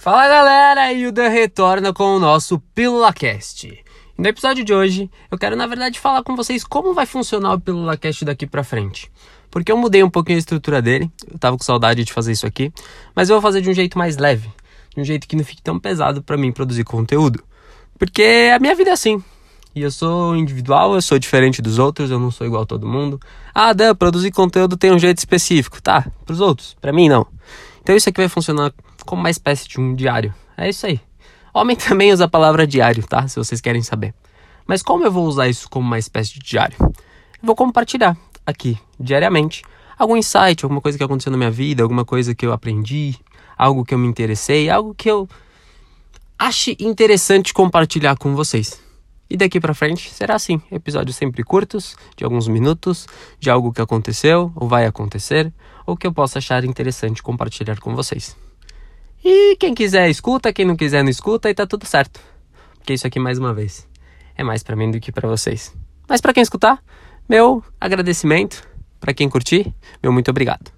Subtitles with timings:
[0.00, 3.84] Fala galera, e Dan retorna com o nosso PílulaCast.
[4.16, 7.60] No episódio de hoje, eu quero na verdade falar com vocês como vai funcionar o
[7.60, 9.12] PílulaCast daqui pra frente.
[9.50, 12.46] Porque eu mudei um pouquinho a estrutura dele, eu tava com saudade de fazer isso
[12.46, 12.72] aqui,
[13.14, 14.50] mas eu vou fazer de um jeito mais leve,
[14.94, 17.44] de um jeito que não fique tão pesado para mim produzir conteúdo.
[17.98, 19.22] Porque a minha vida é assim,
[19.74, 22.86] e eu sou individual, eu sou diferente dos outros, eu não sou igual a todo
[22.86, 23.20] mundo.
[23.54, 25.82] Ah, Dan, produzir conteúdo tem um jeito específico.
[25.82, 27.26] Tá, pros outros, para mim não.
[27.82, 28.72] Então isso aqui vai funcionar
[29.10, 30.32] como uma espécie de um diário.
[30.56, 31.00] É isso aí.
[31.52, 33.26] Homem também usa a palavra diário, tá?
[33.26, 34.14] Se vocês querem saber.
[34.64, 36.76] Mas como eu vou usar isso como uma espécie de diário?
[36.80, 39.64] Eu vou compartilhar aqui, diariamente,
[39.98, 43.16] algum insight, alguma coisa que aconteceu na minha vida, alguma coisa que eu aprendi,
[43.58, 45.28] algo que eu me interessei, algo que eu
[46.38, 48.80] ache interessante compartilhar com vocês.
[49.28, 53.08] E daqui para frente será assim, episódios sempre curtos, de alguns minutos,
[53.40, 55.52] de algo que aconteceu ou vai acontecer,
[55.84, 58.36] ou que eu possa achar interessante compartilhar com vocês.
[59.24, 62.20] E quem quiser escuta, quem não quiser não escuta e tá tudo certo.
[62.78, 63.86] Porque isso aqui mais uma vez
[64.34, 65.74] é mais para mim do que para vocês.
[66.08, 66.82] Mas para quem escutar,
[67.28, 68.66] meu agradecimento,
[68.98, 70.72] para quem curtir, meu muito obrigado.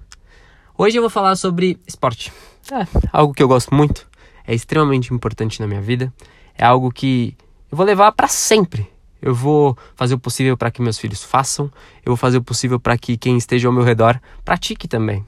[0.76, 2.32] Hoje eu vou falar sobre esporte.
[2.70, 4.08] É algo que eu gosto muito,
[4.44, 6.12] é extremamente importante na minha vida,
[6.56, 7.36] é algo que
[7.70, 8.90] eu vou levar para sempre.
[9.20, 11.66] Eu vou fazer o possível para que meus filhos façam,
[12.04, 15.24] eu vou fazer o possível para que quem esteja ao meu redor pratique também.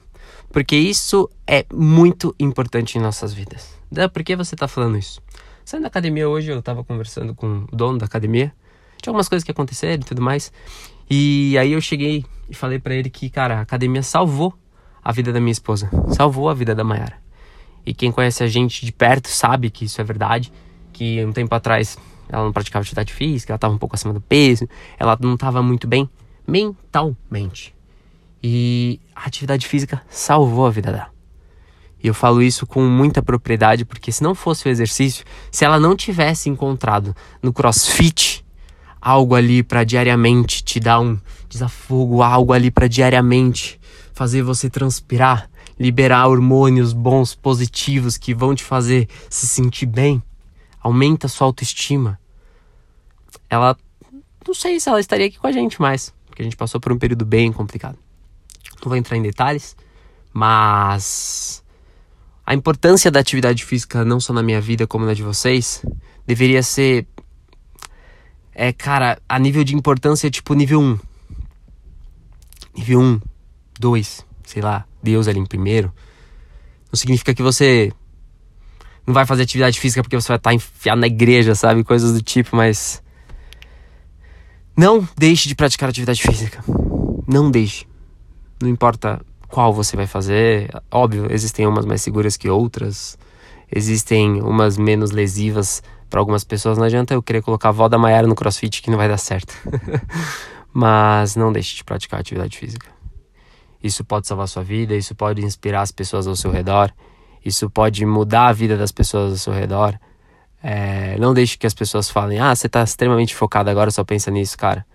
[0.55, 3.77] Porque isso é muito importante em nossas vidas.
[4.13, 5.21] Por que você está falando isso?
[5.65, 8.55] Saindo da academia hoje, eu estava conversando com o dono da academia,
[9.03, 10.53] de algumas coisas que aconteceram e tudo mais.
[11.11, 14.55] E aí eu cheguei e falei para ele que, cara, a academia salvou
[15.03, 17.17] a vida da minha esposa, salvou a vida da Mayara.
[17.85, 20.53] E quem conhece a gente de perto sabe que isso é verdade,
[20.93, 24.21] que um tempo atrás ela não praticava atividade física, ela estava um pouco acima do
[24.21, 24.69] peso,
[25.01, 26.09] ela não estava muito bem
[26.47, 27.75] mentalmente.
[28.47, 31.09] E a atividade física salvou a vida dela.
[32.03, 35.81] E eu falo isso com muita propriedade, porque se não fosse o exercício, se ela
[35.81, 38.45] não tivesse encontrado no CrossFit
[39.01, 43.80] algo ali para diariamente te dar um desafogo, algo ali para diariamente
[44.13, 45.48] fazer você transpirar,
[45.80, 50.23] liberar hormônios bons, positivos que vão te fazer se sentir bem,
[50.83, 52.20] aumenta sua autoestima,
[53.48, 53.74] ela
[54.46, 56.92] não sei se ela estaria aqui com a gente mais, porque a gente passou por
[56.92, 57.96] um período bem complicado.
[58.84, 59.77] Não vou entrar em detalhes,
[60.33, 61.64] mas
[62.46, 65.83] a importância da atividade física não só na minha vida como na de vocês
[66.27, 67.06] deveria ser
[68.55, 70.98] é, cara, a nível de importância tipo nível 1.
[72.77, 73.20] Nível 1,
[73.80, 75.92] 2, sei lá, Deus ali em primeiro.
[76.92, 77.92] Não significa que você
[79.06, 81.83] não vai fazer atividade física porque você vai estar enfiado na igreja, sabe?
[81.83, 83.02] Coisas do tipo, mas.
[84.77, 86.62] Não deixe de praticar atividade física.
[87.27, 87.86] Não deixe.
[88.64, 90.70] Não importa qual você vai fazer.
[90.91, 93.19] Óbvio, existem umas mais seguras que outras.
[93.70, 96.79] Existem umas menos lesivas para algumas pessoas.
[96.79, 99.19] Não adianta eu querer colocar a avó da Maiara no crossfit que não vai dar
[99.19, 99.55] certo.
[100.73, 102.86] Mas não deixe de praticar atividade física.
[103.83, 106.91] Isso pode salvar sua vida, isso pode inspirar as pessoas ao seu redor.
[107.45, 109.95] Isso pode mudar a vida das pessoas ao seu redor.
[110.63, 114.31] É, não deixe que as pessoas falem, ah, você está extremamente focado agora, só pensa
[114.31, 114.86] nisso, cara.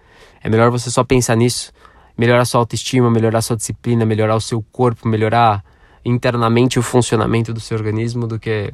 [0.43, 1.71] É melhor você só pensar nisso,
[2.19, 5.63] melhorar sua autoestima, melhorar sua disciplina, melhorar o seu corpo, melhorar
[6.03, 8.73] internamente o funcionamento do seu organismo do que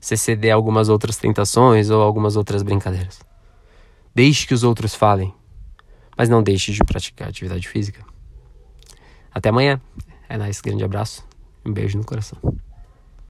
[0.00, 3.20] você ceder a algumas outras tentações ou algumas outras brincadeiras.
[4.14, 5.34] Deixe que os outros falem,
[6.16, 8.02] mas não deixe de praticar atividade física.
[9.30, 9.78] Até amanhã.
[10.26, 11.22] É nóis, grande abraço.
[11.66, 12.38] Um beijo no coração.